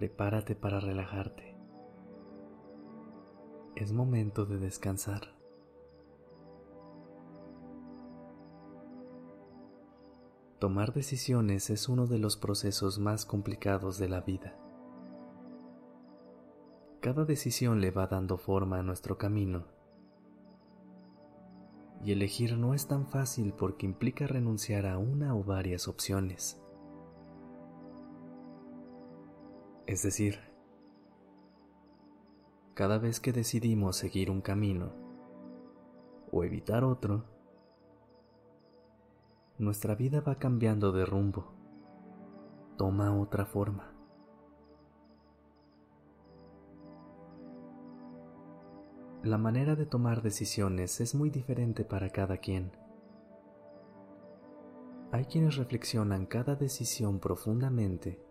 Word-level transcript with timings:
Prepárate 0.00 0.54
para 0.54 0.80
relajarte. 0.80 1.54
Es 3.76 3.92
momento 3.92 4.46
de 4.46 4.56
descansar. 4.56 5.36
Tomar 10.58 10.94
decisiones 10.94 11.68
es 11.68 11.86
uno 11.90 12.06
de 12.06 12.18
los 12.18 12.38
procesos 12.38 12.98
más 12.98 13.26
complicados 13.26 13.98
de 13.98 14.08
la 14.08 14.22
vida. 14.22 14.56
Cada 17.00 17.26
decisión 17.26 17.82
le 17.82 17.90
va 17.90 18.06
dando 18.06 18.38
forma 18.38 18.78
a 18.78 18.82
nuestro 18.82 19.18
camino 19.18 19.66
y 22.02 22.12
elegir 22.12 22.56
no 22.56 22.72
es 22.72 22.86
tan 22.86 23.06
fácil 23.06 23.52
porque 23.52 23.84
implica 23.84 24.26
renunciar 24.26 24.86
a 24.86 24.96
una 24.96 25.36
o 25.36 25.44
varias 25.44 25.88
opciones. 25.88 26.58
Es 29.90 30.04
decir, 30.04 30.38
cada 32.74 32.98
vez 32.98 33.18
que 33.18 33.32
decidimos 33.32 33.96
seguir 33.96 34.30
un 34.30 34.40
camino 34.40 34.92
o 36.30 36.44
evitar 36.44 36.84
otro, 36.84 37.24
nuestra 39.58 39.96
vida 39.96 40.20
va 40.20 40.36
cambiando 40.36 40.92
de 40.92 41.04
rumbo, 41.04 41.52
toma 42.76 43.18
otra 43.20 43.44
forma. 43.46 43.92
La 49.24 49.38
manera 49.38 49.74
de 49.74 49.86
tomar 49.86 50.22
decisiones 50.22 51.00
es 51.00 51.16
muy 51.16 51.30
diferente 51.30 51.84
para 51.84 52.10
cada 52.10 52.36
quien. 52.36 52.70
Hay 55.10 55.24
quienes 55.24 55.56
reflexionan 55.56 56.26
cada 56.26 56.54
decisión 56.54 57.18
profundamente 57.18 58.29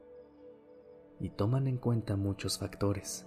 y 1.20 1.30
toman 1.30 1.68
en 1.68 1.78
cuenta 1.78 2.16
muchos 2.16 2.58
factores. 2.60 3.26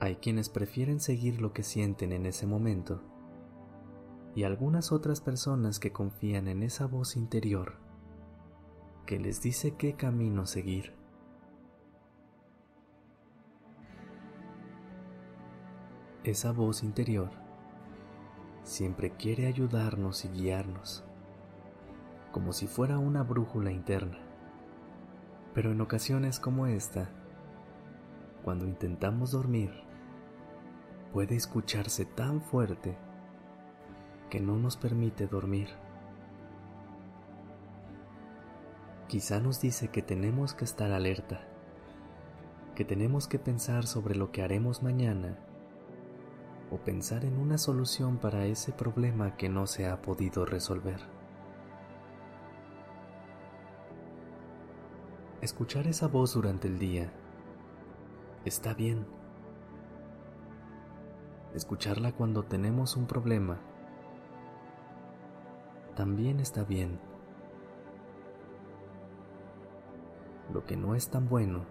Hay 0.00 0.16
quienes 0.16 0.48
prefieren 0.48 1.00
seguir 1.00 1.40
lo 1.40 1.52
que 1.52 1.62
sienten 1.62 2.12
en 2.12 2.26
ese 2.26 2.46
momento 2.46 3.02
y 4.34 4.44
algunas 4.44 4.92
otras 4.92 5.20
personas 5.20 5.78
que 5.78 5.92
confían 5.92 6.48
en 6.48 6.62
esa 6.62 6.86
voz 6.86 7.16
interior 7.16 7.78
que 9.06 9.18
les 9.18 9.42
dice 9.42 9.76
qué 9.76 9.94
camino 9.94 10.46
seguir. 10.46 10.94
esa 16.24 16.52
voz 16.52 16.82
interior 16.82 17.28
siempre 18.62 19.10
quiere 19.10 19.46
ayudarnos 19.46 20.24
y 20.24 20.28
guiarnos, 20.28 21.04
como 22.32 22.54
si 22.54 22.66
fuera 22.66 22.98
una 22.98 23.22
brújula 23.22 23.70
interna. 23.70 24.23
Pero 25.54 25.70
en 25.70 25.80
ocasiones 25.80 26.40
como 26.40 26.66
esta, 26.66 27.08
cuando 28.42 28.66
intentamos 28.66 29.30
dormir, 29.30 29.70
puede 31.12 31.36
escucharse 31.36 32.04
tan 32.04 32.42
fuerte 32.42 32.96
que 34.30 34.40
no 34.40 34.56
nos 34.56 34.76
permite 34.76 35.28
dormir. 35.28 35.68
Quizá 39.06 39.38
nos 39.38 39.60
dice 39.60 39.88
que 39.88 40.02
tenemos 40.02 40.54
que 40.54 40.64
estar 40.64 40.90
alerta, 40.90 41.40
que 42.74 42.84
tenemos 42.84 43.28
que 43.28 43.38
pensar 43.38 43.86
sobre 43.86 44.16
lo 44.16 44.32
que 44.32 44.42
haremos 44.42 44.82
mañana 44.82 45.38
o 46.72 46.78
pensar 46.78 47.24
en 47.24 47.38
una 47.38 47.58
solución 47.58 48.16
para 48.16 48.46
ese 48.46 48.72
problema 48.72 49.36
que 49.36 49.48
no 49.48 49.68
se 49.68 49.86
ha 49.86 50.02
podido 50.02 50.44
resolver. 50.44 51.13
Escuchar 55.44 55.86
esa 55.88 56.08
voz 56.08 56.32
durante 56.32 56.68
el 56.68 56.78
día 56.78 57.12
está 58.46 58.72
bien. 58.72 59.06
Escucharla 61.52 62.12
cuando 62.12 62.44
tenemos 62.44 62.96
un 62.96 63.06
problema 63.06 63.60
también 65.94 66.40
está 66.40 66.64
bien. 66.64 66.98
Lo 70.50 70.64
que 70.64 70.78
no 70.78 70.94
es 70.94 71.10
tan 71.10 71.28
bueno 71.28 71.66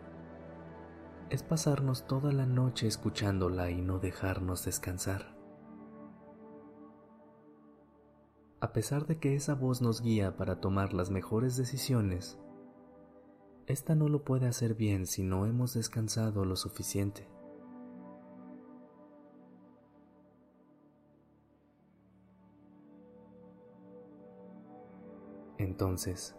es 1.31 1.41
pasarnos 1.41 2.05
toda 2.05 2.31
la 2.31 2.45
noche 2.45 2.85
escuchándola 2.85 3.71
y 3.71 3.81
no 3.81 3.97
dejarnos 3.97 4.65
descansar. 4.65 5.35
A 8.61 8.71
pesar 8.71 9.07
de 9.07 9.17
que 9.17 9.33
esa 9.33 9.55
voz 9.55 9.81
nos 9.81 10.03
guía 10.03 10.37
para 10.37 10.61
tomar 10.61 10.93
las 10.93 11.09
mejores 11.09 11.57
decisiones, 11.57 12.37
esta 13.67 13.95
no 13.95 14.09
lo 14.09 14.23
puede 14.23 14.47
hacer 14.47 14.75
bien 14.75 15.05
si 15.05 15.23
no 15.23 15.45
hemos 15.45 15.73
descansado 15.73 16.45
lo 16.45 16.55
suficiente. 16.55 17.27
Entonces, 25.57 26.35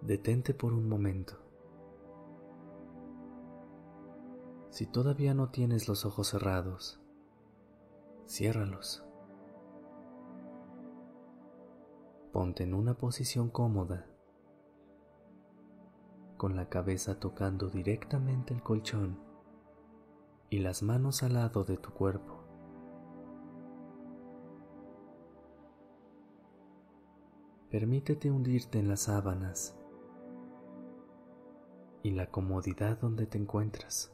detente 0.00 0.54
por 0.54 0.72
un 0.72 0.88
momento. 0.88 1.38
Si 4.70 4.86
todavía 4.86 5.34
no 5.34 5.50
tienes 5.50 5.88
los 5.88 6.06
ojos 6.06 6.28
cerrados, 6.28 7.00
ciérralos. 8.26 9.04
Ponte 12.32 12.62
en 12.62 12.74
una 12.74 12.96
posición 12.96 13.50
cómoda, 13.50 14.09
con 16.40 16.56
la 16.56 16.70
cabeza 16.70 17.20
tocando 17.20 17.68
directamente 17.68 18.54
el 18.54 18.62
colchón 18.62 19.18
y 20.48 20.60
las 20.60 20.82
manos 20.82 21.22
al 21.22 21.34
lado 21.34 21.64
de 21.64 21.76
tu 21.76 21.90
cuerpo. 21.90 22.42
Permítete 27.68 28.30
hundirte 28.30 28.78
en 28.78 28.88
las 28.88 29.00
sábanas 29.00 29.76
y 32.02 32.12
la 32.12 32.30
comodidad 32.30 32.98
donde 32.98 33.26
te 33.26 33.36
encuentras 33.36 34.10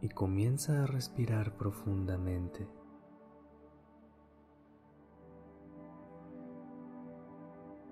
y 0.00 0.08
comienza 0.08 0.82
a 0.82 0.86
respirar 0.86 1.58
profundamente. 1.58 2.66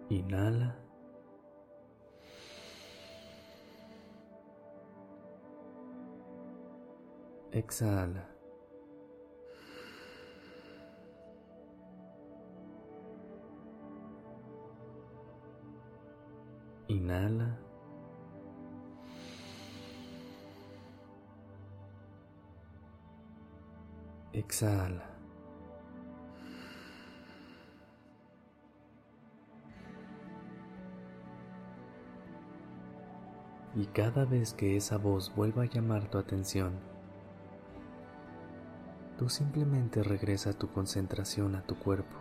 Inhala. 0.09 0.88
Exhala. 7.53 8.29
Inhala. 16.89 17.59
Exhala. 24.33 25.03
Y 33.75 33.87
cada 33.87 34.25
vez 34.25 34.55
que 34.55 34.77
esa 34.77 34.97
voz 34.99 35.35
vuelva 35.35 35.63
a 35.63 35.67
llamar 35.67 36.11
tu 36.11 36.19
atención, 36.19 36.73
tú 39.19 39.29
simplemente 39.29 40.05
regresa 40.05 40.53
tu 40.53 40.69
concentración 40.69 41.57
a 41.57 41.63
tu 41.63 41.77
cuerpo. 41.77 42.17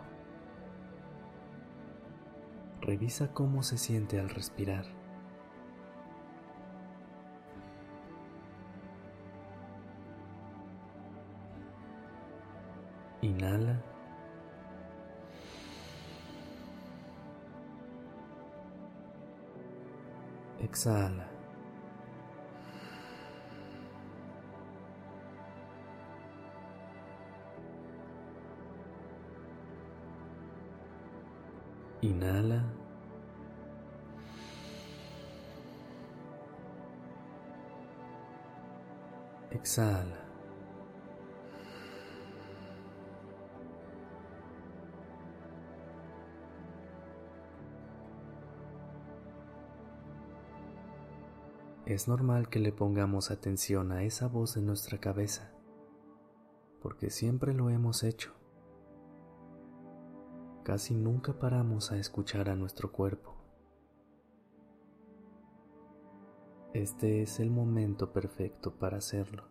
Revisa 2.80 3.32
cómo 3.32 3.62
se 3.62 3.78
siente 3.78 4.18
al 4.18 4.28
respirar. 4.28 4.84
Inhala. 13.22 13.80
Exhala. 20.60 21.37
Inhala. 32.00 32.64
Exhala. 39.50 40.28
Es 51.86 52.06
normal 52.06 52.50
que 52.50 52.58
le 52.58 52.70
pongamos 52.70 53.30
atención 53.30 53.92
a 53.92 54.02
esa 54.02 54.28
voz 54.28 54.58
en 54.58 54.66
nuestra 54.66 54.98
cabeza, 54.98 55.50
porque 56.82 57.08
siempre 57.08 57.54
lo 57.54 57.70
hemos 57.70 58.04
hecho. 58.04 58.37
Casi 60.68 60.94
nunca 60.94 61.32
paramos 61.32 61.92
a 61.92 61.96
escuchar 61.96 62.50
a 62.50 62.54
nuestro 62.54 62.92
cuerpo. 62.92 63.34
Este 66.74 67.22
es 67.22 67.40
el 67.40 67.48
momento 67.50 68.12
perfecto 68.12 68.78
para 68.78 68.98
hacerlo. 68.98 69.44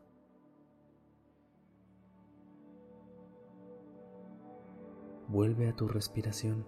Vuelve 5.27 5.69
a 5.69 5.75
tu 5.75 5.87
respiración. 5.87 6.63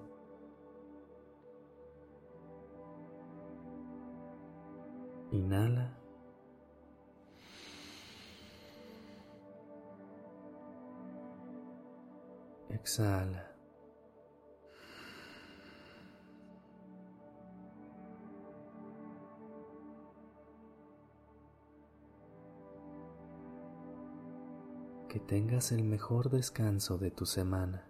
Inhala. 5.29 5.95
Exhala. 12.71 13.48
Tengas 25.29 25.71
el 25.71 25.83
mejor 25.83 26.31
descanso 26.31 26.97
de 26.97 27.11
tu 27.11 27.27
semana. 27.27 27.88